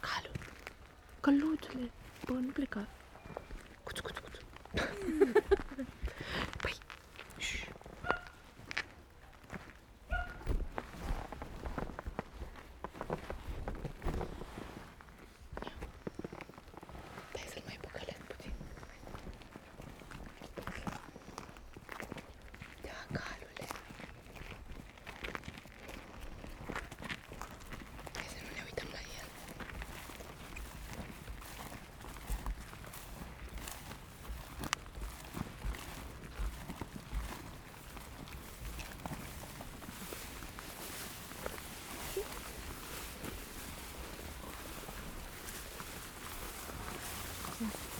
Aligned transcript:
Kalu. 0.00 0.30
Kalutule. 1.20 1.90
Bun 2.26 2.50
plecat. 2.54 2.88
Cuțu, 3.84 4.02
cuțu, 4.02 4.20
cuțu. 4.22 4.40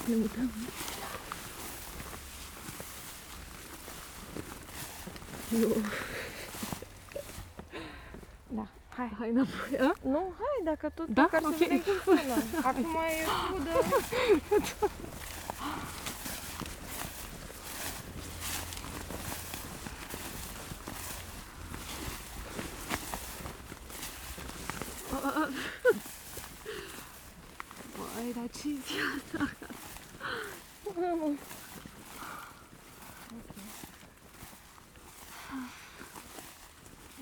Ne 0.06 0.14
uităm. 0.14 0.50
Eu... 5.60 5.76
Da, 8.48 8.66
hai. 8.96 9.10
Hai 9.18 9.30
înapoi, 9.30 9.78
a? 9.80 9.92
Nu, 10.02 10.32
hai, 10.38 10.64
dacă 10.64 10.88
tot 10.94 11.06
Da? 11.08 11.22
măcar 11.22 11.42
Ok. 11.44 11.50
să 11.52 11.56
vedem 11.58 11.78
cum 11.80 11.92
sună. 12.04 12.42
Acum 12.68 12.84
e 12.84 13.24
crudă. 13.48 13.70
Băi, 27.96 28.32
dar 28.36 28.48
ce 28.50 28.68
zi 28.68 28.96
asta? 29.16 29.50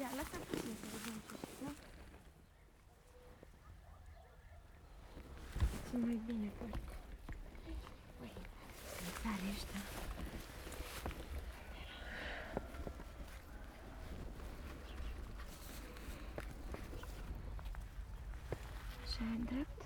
Ia, 0.01 0.11
lasă 0.17 0.37
puțin 0.49 0.75
să 0.81 0.87
vedem 0.93 1.19
ce 1.29 1.37
știu. 5.91 6.14
Sunt 6.27 6.37
mai 6.39 6.49
bine 6.49 6.53
păi. 6.59 6.81
Ui, 8.21 8.33
sunt 8.97 9.15
tare 9.23 9.51
ăștia. 9.53 9.81
Și 19.11 19.19
ai 19.31 19.41
drept? 19.45 19.83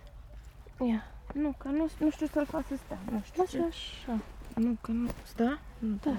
Ia, 0.90 1.04
nu, 1.34 1.54
că 1.58 1.68
nu, 1.68 1.90
nu 1.98 2.10
știu 2.10 2.26
să-l 2.26 2.46
fac 2.46 2.66
să 2.66 2.76
stea. 2.76 2.98
Nu 3.10 3.22
știu 3.24 3.44
ce. 3.44 3.58
Așa, 3.58 3.66
așa. 3.66 4.22
Nu, 4.54 4.76
că 4.80 4.90
nu... 4.90 5.10
Sta? 5.24 5.60
Nu, 5.78 5.98
Da, 6.02 6.16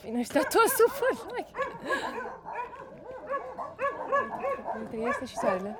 Fiind 0.00 0.18
ăștia 0.18 0.40
toți 0.40 0.74
supărați. 0.74 1.26
Uite, 4.78 4.96
este 4.96 5.24
și 5.24 5.36
soarele. 5.36 5.78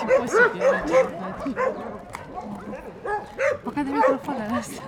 Ce 0.00 0.06
posibil 0.06 0.62
Păcat 3.62 3.84
de 3.84 3.90
microfoanele 3.90 4.54
astea. 4.54 4.82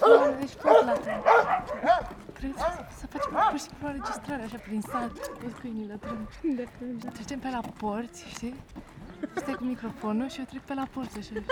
Doamne, 0.00 0.36
Deci 0.38 0.54
pot 0.62 0.84
la 0.84 0.92
tine. 0.92 1.22
Cred 2.32 2.54
să 2.98 3.06
facem 3.06 3.30
pur 3.30 3.58
și 3.58 3.58
simplu 3.58 3.86
o 3.86 3.90
înregistrare 3.90 4.42
așa 4.42 4.56
prin 4.56 4.80
sat, 4.80 5.12
toți 5.12 5.54
câinile 5.60 5.94
trâng. 5.94 6.28
Trecem 7.12 7.38
pe 7.38 7.48
la 7.50 7.60
porți, 7.78 8.28
știi? 8.28 8.54
Stai 9.34 9.54
cu 9.54 9.64
microfonul 9.64 10.28
și 10.28 10.38
eu 10.38 10.44
trec 10.44 10.60
pe 10.62 10.74
la 10.74 10.86
porți 10.92 11.18
așa, 11.18 11.22
știi? 11.22 11.44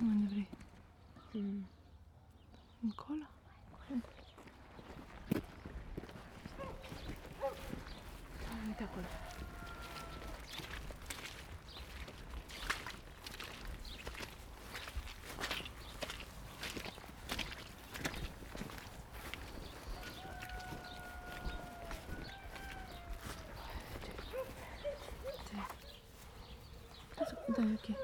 Unde 0.00 0.26
vrei? 0.32 0.48
Încolo? 2.82 3.26
Uite 8.68 8.82
acolo. 8.82 9.06
Da, 27.54 27.62
e 27.62 28.03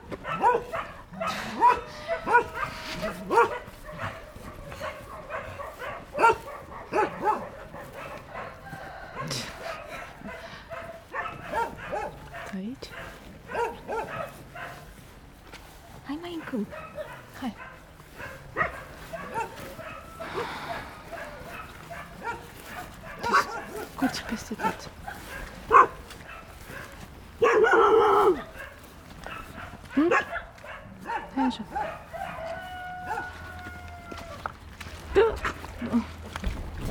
Hai 31.41 31.49
așa. 31.49 31.63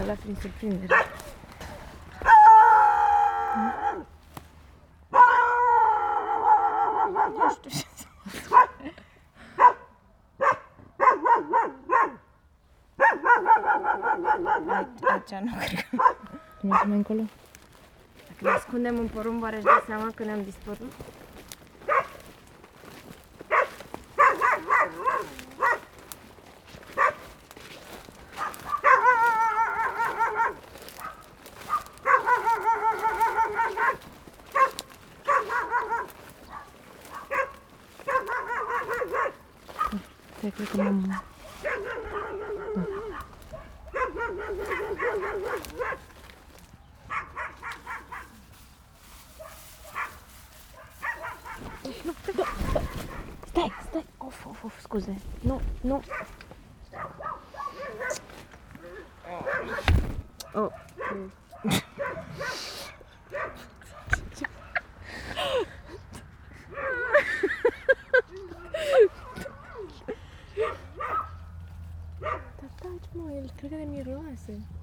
Ăla 0.00 0.12
prin 0.12 0.37
surprindere. 0.41 0.94
Nu 7.37 7.50
știu 7.50 7.70
ce 7.70 7.87
să 7.94 8.06
Aici 15.11 15.43
nu 15.43 15.56
cred 15.56 15.87
că... 15.91 15.96
Mergem 16.62 16.88
mai 16.88 16.96
încolo? 16.96 17.23
Dacă 18.26 18.41
ne 18.41 18.50
ascundem 18.50 18.99
în 18.99 19.08
porumb, 19.08 19.43
oare 19.43 19.56
își 19.56 19.64
dă 19.64 19.82
seama 19.87 20.11
că 20.14 20.25
ne-am 20.25 20.43
dispărut? 20.44 20.93
Stai, 40.41 40.51
cred 40.51 40.69
că 40.69 40.77
m-am... 40.77 41.23
Stai, 53.47 53.73
stai! 53.89 54.07
Of, 54.19 54.47
of, 54.47 54.65
of, 54.65 54.81
scuze. 54.81 55.21
Nu, 55.41 55.61
nu. 55.81 56.03
Oh. 60.53 60.71
Dar 60.97 61.17
mă, 73.85 73.97
el 73.97 74.03
cred 74.05 74.80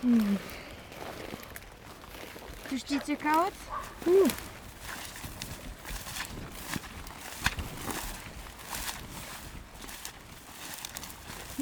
că 0.00 0.06
ne 0.06 0.12
miroase. 0.12 0.40
Tu 2.68 2.76
știi 2.76 3.00
ce 3.06 3.16
cauți? 3.16 3.58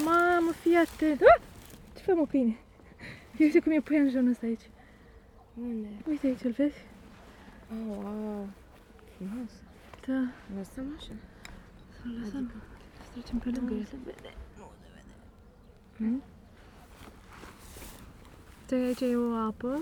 Mamă, 0.04 0.52
fii 0.52 0.76
atent! 0.76 1.20
Ah! 1.20 1.40
Ce 1.96 2.02
fă, 2.02 2.12
mă, 2.14 2.26
câine? 2.26 2.58
Uite 3.38 3.60
cum 3.60 3.72
e 3.72 3.80
păianjonul 3.80 4.30
ăsta 4.30 4.46
aici. 4.46 4.70
Unde? 5.60 5.88
Uite 6.08 6.26
aici, 6.26 6.42
îl 6.44 6.50
vezi? 6.50 6.84
Oh, 7.72 7.96
wow. 8.02 8.48
Frumos. 9.16 9.50
Da, 10.06 10.30
Lăsăm 10.56 10.94
așa. 10.96 11.12
să-l 12.02 12.18
lăsăm. 12.20 12.52
Să 12.96 13.08
trecem 13.12 13.38
pe 13.38 13.50
lângă 13.54 13.74
el. 13.74 13.84
se 13.84 13.96
vede. 14.04 14.34
Nu 14.56 14.64
se 14.82 14.88
vede. 14.94 15.14
Hmm? 15.96 16.22
Uite, 18.70 18.84
aici 18.84 19.00
e 19.00 19.16
o 19.16 19.46
apă. 19.46 19.80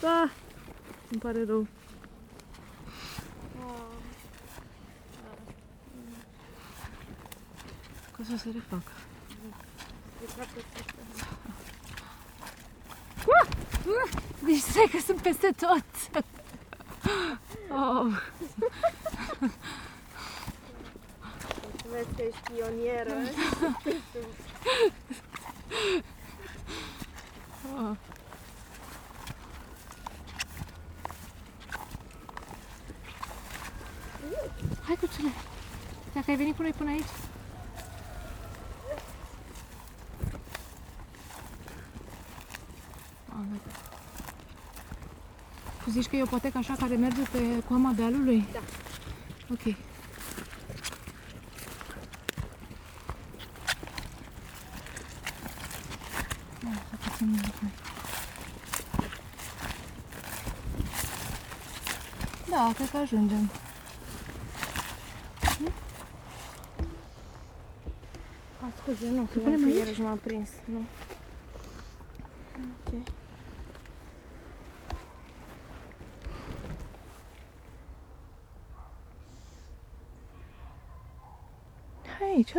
Da, 0.00 0.30
îmi 1.10 1.20
pare 1.20 1.44
rău. 1.44 1.66
Că 8.12 8.20
o 8.20 8.22
să 8.22 8.36
se 8.36 8.50
refacă. 8.52 8.92
Deci 14.44 14.58
stai 14.58 14.88
că 14.90 14.98
sunt 14.98 15.20
peste 15.20 15.50
tot. 15.56 15.84
Oh. 17.70 18.22
Vezi 21.90 22.14
că 22.16 22.22
ești 22.22 22.52
pionieră. 22.52 23.12
Oh. 27.80 27.96
Hai 34.84 34.96
cuțule, 35.00 35.30
dacă 36.14 36.30
ai 36.30 36.36
venit 36.36 36.56
cu 36.56 36.62
noi 36.62 36.70
până 36.70 36.90
aici. 36.90 37.02
Ah, 43.28 43.44
gata. 43.52 43.70
Tu 45.84 45.90
zici 45.90 46.06
că 46.06 46.16
e 46.16 46.22
o 46.22 46.26
potecă 46.26 46.58
așa 46.58 46.74
care 46.74 46.96
merge 46.96 47.22
pe 47.22 47.62
coama 47.68 47.92
dealului? 47.92 48.44
Da. 48.52 48.58
Ok. 49.50 49.74
Da, 57.18 57.24
să 57.24 57.50
puțin 57.50 57.60
mai. 57.60 57.70
Da, 62.50 62.72
cred 62.74 62.90
că 62.90 62.96
ajungem. 62.96 63.50
Ah, 68.60 68.72
scuze, 68.82 69.10
nu, 69.10 69.22
că 69.32 69.38
punem 69.38 69.60
că 69.60 69.66
aici? 69.66 69.76
iarăși 69.76 70.00
m-am 70.00 70.18
prins. 70.18 70.48
Nu. 70.64 70.84
Ok. 72.86 72.94
Hai 82.18 82.28
aici, 82.34 82.52